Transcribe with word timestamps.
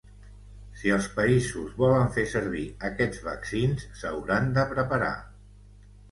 Si 0.83 0.91
els 0.93 1.07
països 1.17 1.75
volen 1.81 2.07
fer 2.15 2.23
servir 2.31 2.63
aquests 2.89 3.19
vaccins, 3.27 3.83
s’hauran 3.99 4.49
de 4.55 4.65
preparar. 4.71 5.11